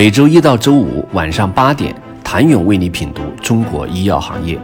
[0.00, 4.58] 每周一到周五晚上八点，谭勇为你品读中国医药行业，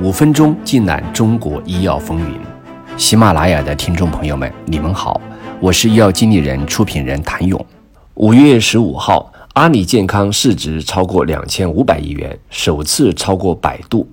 [0.00, 2.40] 五分钟尽览中国医药风云。
[2.96, 5.20] 喜马拉雅的听众朋友们，你们好，
[5.60, 7.62] 我是医药经理人、出品人谭勇。
[8.14, 14.08] 五月十五号，阿里健康市值超过两千五百亿元，首次超过百度。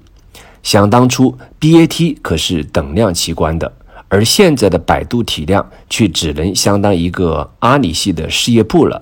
[0.62, 3.72] 想当初，BAT 可是等量齐观的。
[4.10, 9.02] 而现在的百度体量却只能相当一个阿里系的事业部了。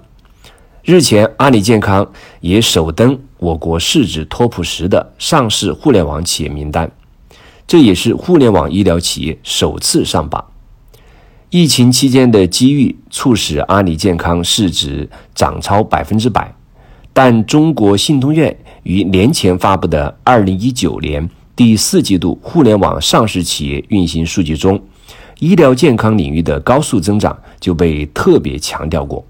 [0.85, 2.11] 日前，阿里健康
[2.41, 6.91] 也首登我国市值 TOP 十的上市互联网企业名单，
[7.65, 10.43] 这也是互联网医疗企业首次上榜。
[11.49, 16.53] 疫情期间的机遇促使阿里健康市值涨超百分之百，
[17.13, 18.53] 但中国信通院
[18.83, 24.83] 于年前发布的二零一九年第四季度互联网上市企业运行数据中，
[25.39, 29.25] 医疗健康领域的高速增长就被特别强调过。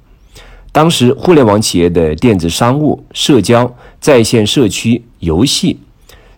[0.74, 5.80] 当时，互联网企业的电子商务、社交、在线社区、游戏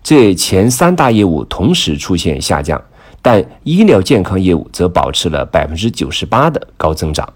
[0.03, 2.79] 这前三大业务同时出现下降，
[3.21, 7.27] 但医疗健康业务则保持了百分之九十八的高增长。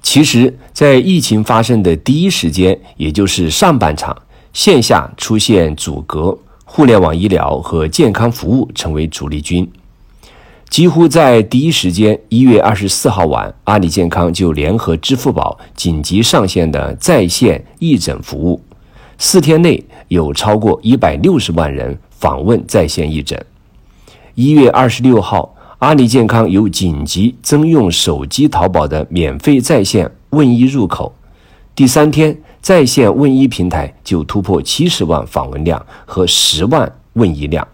[0.00, 4.16] 其实，在疫情发生的第一时间，也就是上半场，
[4.54, 9.70] 线下出现阻隔，互联网医疗和健康服务成为主力军。
[10.68, 18.60] 几乎在第一时间，一月二十四号晚，阿里健康就联合支付宝紧急上线的在线义诊服务。
[19.16, 23.42] 四天内有超过一百六十万人访问在线义诊。
[24.34, 31.12] 一月二十六号，阿里健康有紧急征用手机淘宝的免费在线问医入口。
[31.74, 37.66] 第三天，在线问医平台就突破七十万访问量和十万问医量。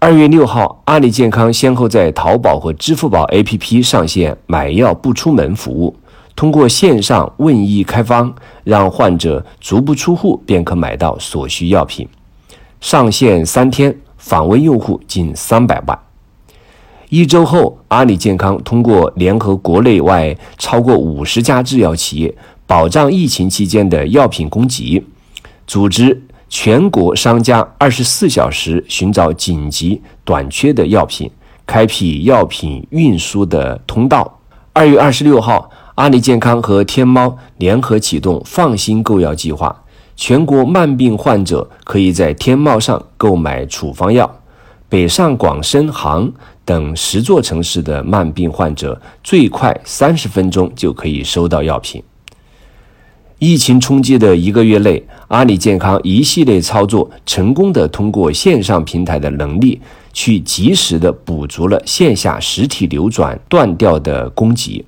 [0.00, 5.96] 二月六号，阿里健康先后在淘宝和支付宝 APP 上线买药不出门服务，
[6.36, 8.32] 通过线上问医开方，
[8.62, 12.08] 让患者足不出户便可买到所需药品。
[12.80, 15.98] 上线三天，访问用户近三百万。
[17.08, 22.32] 一周后，阿里健康通过联合国内外超过五十家制药企业，
[22.68, 25.04] 保障疫情期间的药品供给，
[25.66, 26.22] 组织。
[26.48, 31.30] 全国商家二十四小时寻找紧急短缺的药品，
[31.66, 34.40] 开辟药品运输的通道。
[34.72, 39.84] 二月二十六号，阿里健康和天猫联合启动“放心购药”计划，
[40.16, 44.34] 全国慢病患者可以在天猫上购买处方药。
[44.88, 46.32] 北上广深杭
[46.64, 52.02] 等十座城市的慢病患者，最快三十分钟就可以收到药品。
[53.38, 59.80] 疫情冲击的一个月内，阿里健康一系列操作成功的通过线上平台的能力，
[60.12, 64.84] 去及时的补足了线下实体流转断掉的供给。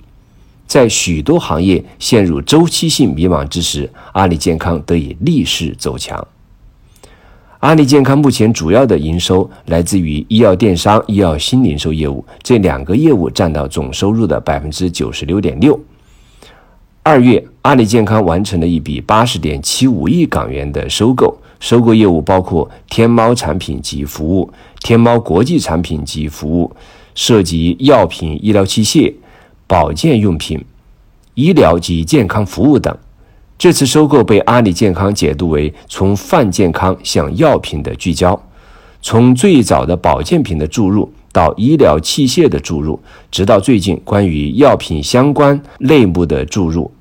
[0.65, 6.27] 在许多行业陷入周期性迷茫之时，阿里健康得以逆势走强。
[7.59, 15.79] 阿里健康目前主要的营收来自于医药电商、医药新零售业务，这两个业务占到总收入的百分之九十六点六。
[17.03, 26.75] 二月，阿里健康完成了一笔八十点七五亿港元的收购，收购业务包括天猫产品及服务、天猫国际产品及服务，
[27.13, 29.13] 涉及药品、医疗器械、
[29.67, 30.65] 保健用品、
[31.35, 32.97] 医疗及健康服务等。
[33.59, 38.41] 这次收购被阿里健康解读为从泛健康向药品的聚焦，
[39.03, 41.11] 从最早的保健品的注入。
[41.33, 42.99] 到医疗器械的注入，
[43.29, 46.91] 直到最近关于药品相关类目的注入，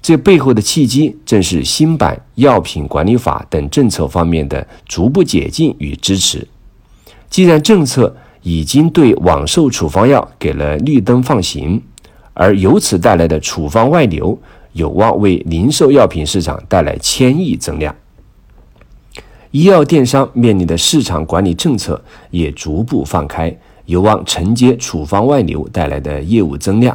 [0.00, 6.46] 这背后的契机正是新版药品管理法等政策方面的逐步解禁与支持。
[7.28, 11.82] 既然政策已经对网售处方药给了绿灯放行，
[12.32, 14.38] 而由此带来的处方外流，
[14.72, 17.94] 有望为零售药品市场带来千亿增量。
[19.50, 23.54] 医药电商面临的市场管理政策也逐步放开。
[23.86, 26.94] 有望承接处方外流带来的业务增量。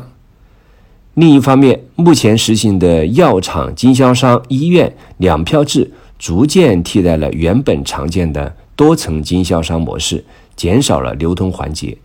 [1.15, 10.25] 另一方面，目前实行的药厂、经销商、医院两票制，逐渐替代了原本常见的多层经销商模式，
[10.55, 11.95] 减少了流通环节。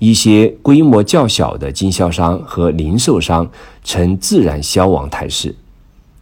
[0.00, 3.48] 一些规模较小的经销商和零售商
[3.84, 5.54] 呈自然消亡态势。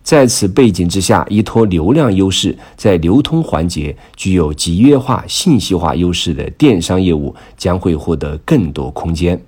[0.02, 9.40] 在此背景之下，依托流量优势，在流通环节具有集约化、信息化优势的电商业务将会获得更多空间。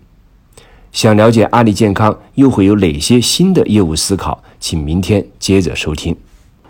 [0.92, 6.16] 想了解阿里健康又会有哪些新的业务思考，请明天接着收听。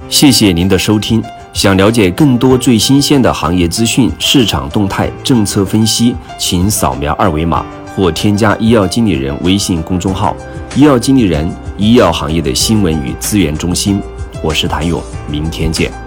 [0.09, 1.23] 谢谢您的收听。
[1.53, 7.65] 想了解更多最新鲜的行业资讯、市场动态、政策分析，请扫描二维码
[7.95, 10.37] 或添加医药经理人微信公众号
[10.77, 11.51] “医药经理人”。
[11.79, 14.01] 医药行业的新闻与资源中心，
[14.43, 16.06] 我是谭勇，明天见。